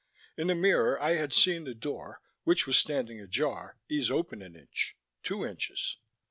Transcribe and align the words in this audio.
In 0.35 0.47
the 0.47 0.55
mirror 0.55 0.99
I 0.99 1.11
had 1.17 1.31
seen 1.31 1.63
the 1.63 1.75
door, 1.75 2.21
which 2.43 2.65
was 2.65 2.75
standing 2.75 3.21
ajar, 3.21 3.77
ease 3.87 4.09
open 4.09 4.41
an 4.41 4.55
inch, 4.55 4.95
two 5.21 5.45
inches. 5.45 5.97